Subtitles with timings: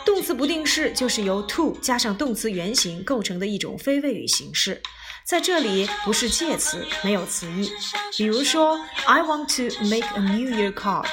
[0.05, 4.81] 动词不定式就是由 to 加上动词原形构成的一种非谓语形式，
[5.27, 7.71] 在这里不是介词，没有词义。
[8.17, 11.07] 比如说，I want to make a New Year card，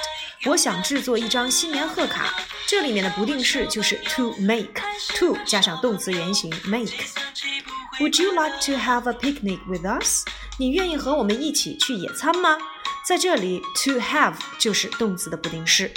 [0.46, 2.34] 我想制作一张新年贺卡，
[2.66, 6.94] 这里面的不定式就是 to make，to 加上动词原形 make。
[8.00, 10.24] Would you like to have a picnic with us？
[10.58, 12.58] 你愿意和我们一起去野餐吗？
[13.06, 15.92] 在这里，to have 就是动词的不定式。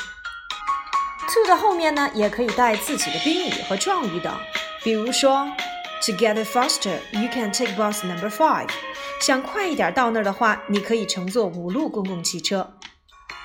[1.28, 4.34] to 的后面呢，也可以带自己的宾语和状语等。
[4.82, 5.48] 比如说
[6.04, 8.68] ，To get it faster, you can take bus number five。
[9.20, 12.74] 想快一点到那儿的话，你可以乘坐五路公共汽车。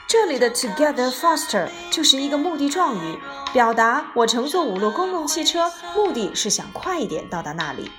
[0.08, 3.17] 这里的 together faster 就是一个目的状语，
[3.54, 7.92] 表达我乘坐五路公共汽车，目的是想快一点到达那里。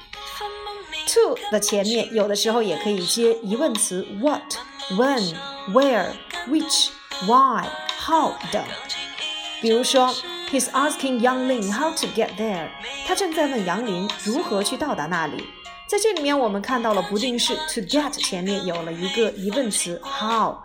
[1.08, 4.42] to 的前面有的时候也可以接疑问词 what、
[4.92, 5.34] when。
[5.70, 6.12] Where,
[6.48, 6.90] which,
[7.26, 7.68] why,
[7.98, 8.64] how 等。
[9.60, 10.12] 比如说
[10.50, 12.68] ，He's asking Yang Ling how to get there。
[13.06, 15.46] 他正在问杨林如何去到达那里。
[15.86, 20.56] 在这里面，我们看到了不定式 to get 前面有了一个疑问词 how。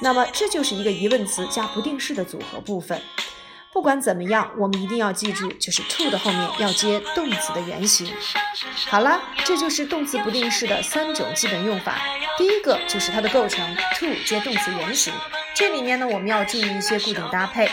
[0.00, 3.00] 那么这就是一个疑问词加不定式的组合部分。
[3.72, 8.10] 不管怎么样，我们一定要记住，就是 to 的后面要接动词的原形。
[8.88, 11.98] 好了，这就是动词不定式的三种基本用法。
[12.38, 15.12] 第一个就是它的构成，to 接动词原形。
[15.54, 17.70] 这里面呢，我们要注意一些固定搭配，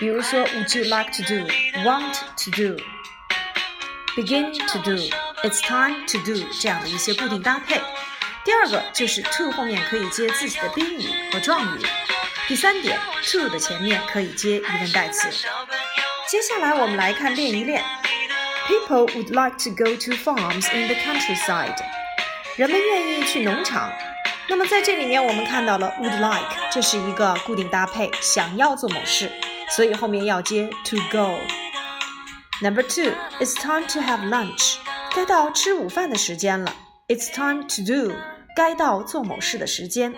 [0.00, 2.14] 比如说，Would you like to do？Want
[2.44, 7.80] to do？Begin to do？It's time to do 这样的一些固定搭配。
[8.44, 11.80] 第二个就是 to 后面可以接自己的宾语和状语。
[12.51, 15.29] 第三点，to 的前面可以接疑问代词。
[16.29, 17.83] 接下来我们来看练一练。
[18.67, 21.77] People would like to go to farms in the countryside。
[22.55, 23.91] 人们愿意去农场。
[24.49, 29.31] 那么在这里面我们看到了 would like，这是一个固定搭配，想要做某事，
[29.75, 34.77] 所以后面要接 to go。Number two, it's time to have lunch。
[35.13, 36.73] 该到吃午饭的时间了。
[37.07, 38.15] It's time to do。
[38.55, 40.13] 该到做某事的时间。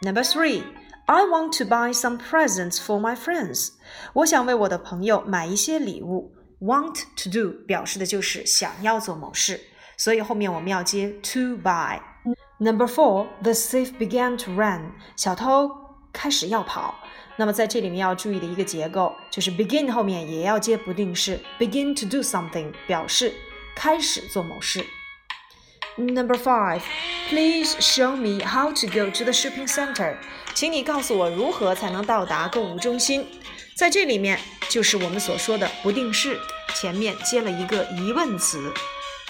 [0.00, 0.62] Number three.
[1.09, 3.69] I want to buy some presents for my friends。
[4.11, 6.33] 我想为我的朋友买一些礼物。
[6.59, 9.61] Want to do 表示的就是想要做某事，
[9.95, 12.01] 所以后面我们要接 to buy。
[12.57, 14.91] Number four, the thief began to run。
[15.15, 15.71] 小偷
[16.11, 16.95] 开始要跑。
[17.37, 23.33] 那么在这里面要注意的一个结构就是 begin 后面也要接不定式，begin to do something 表示
[23.75, 24.85] 开始做某事。
[25.96, 26.82] Number five,
[27.28, 30.16] please show me how to go to the shopping center.
[30.54, 33.26] 请你告诉我如何才能到达购物中心。
[33.76, 36.38] 在这里面就是我们所说的不定式，
[36.74, 38.72] 前面接了一个疑问词，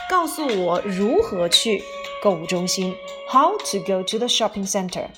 [0.09, 1.83] 告诉我如何去
[2.23, 2.95] 购物中心。
[3.29, 5.09] How to go to the shopping center?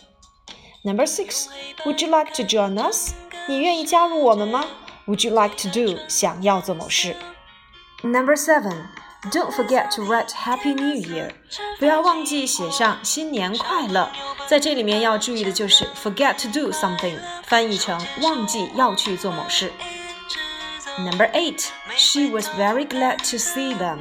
[0.83, 1.47] Number six,
[1.85, 3.13] would you like to join us?
[3.49, 4.65] 你愿意加入我们吗？
[5.07, 5.99] Would you like to do?
[6.09, 7.17] 想要做某事。
[8.03, 8.87] Number seven.
[9.31, 11.31] Don't forget to write Happy New Year，
[11.79, 14.11] 不要忘记写上新年快乐。
[14.47, 19.73] 在这里面要注意的就是 forget to do something，翻译成忘记要去做某事。
[20.99, 23.99] Number eight, she was very glad to see them。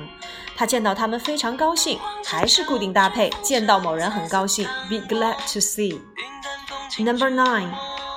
[0.55, 7.71] 她见到他们非常高兴，还是固定搭配，见到某人很高兴，be glad to see。Number nine,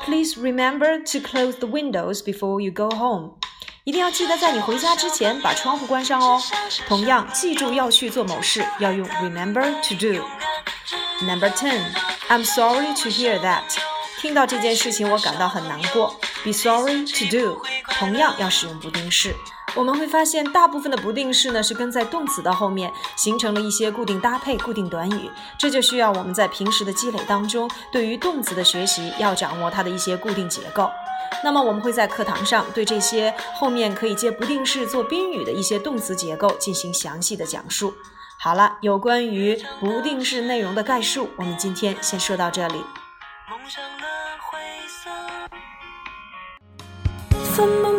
[0.05, 3.39] please remember to close the windows before you go home。
[3.84, 6.40] 一定要记得在你回家之前把窗户关上哦。
[6.88, 10.24] 同样，记住要去做某事要用 remember to do。
[11.26, 11.82] Number ten,
[12.30, 13.64] I'm sorry to hear that。
[14.20, 16.16] 听到这件事情我感到很难过。
[16.44, 17.64] Be sorry to do，
[17.98, 19.36] 同样要使用不定式。
[19.76, 25.30] 我们会发现，大部分的不定式呢是跟在动词的后面，形成了一些固定搭配、固定短语。
[25.58, 30.90] 这就需要我们在平时的积累当中，对于动词的学习要掌握它的一些固定结构。
[31.44, 37.94] 那么我们会在课堂上对这些后面可以接不定式做宾语的一些动词结构进行详细的讲述。
[38.38, 42.84] 好了，有关于不定式内容的概述，我们今天先说到这里。
[47.54, 47.91] 分不明，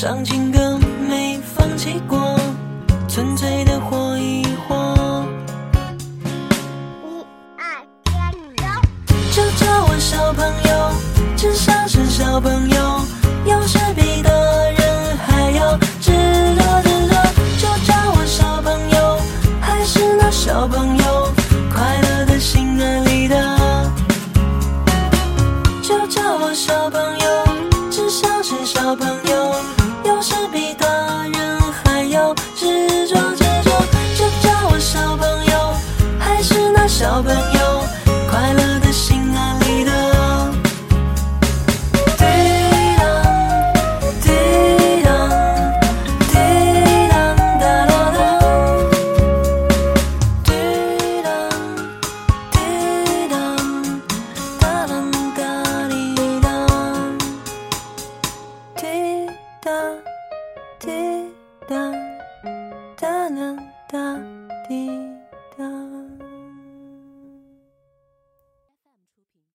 [0.00, 2.34] 唱情歌没放弃过，
[3.06, 5.26] 纯粹的火一火。
[7.04, 7.26] 一
[7.58, 8.56] 二一，
[9.30, 10.90] 就叫我小朋友，
[11.36, 13.04] 至少是小朋友，
[13.44, 17.14] 有时比大人还要值得的多，
[17.58, 19.20] 就叫我小朋友，
[19.60, 20.99] 还是那小朋友。